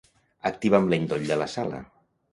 [0.49, 1.87] Activa'm l'endoll de la sala.